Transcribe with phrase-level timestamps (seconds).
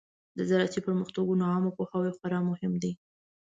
[0.37, 2.91] د زراعتي پرمختګونو عامه پوهاوی خورا مهم دی.